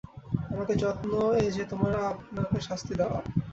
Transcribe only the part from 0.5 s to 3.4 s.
আমাকে যত্ন এ যে তোমার আপনাকে শাস্তি দেওয়া।